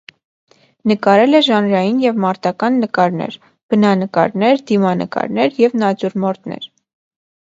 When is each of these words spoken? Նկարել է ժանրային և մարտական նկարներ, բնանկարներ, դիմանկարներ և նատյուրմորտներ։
Նկարել 0.91 1.39
է 1.39 1.41
ժանրային 1.47 1.99
և 2.03 2.15
մարտական 2.23 2.79
նկարներ, 2.85 3.37
բնանկարներ, 3.73 4.63
դիմանկարներ 4.71 5.59
և 5.65 5.75
նատյուրմորտներ։ 5.83 6.67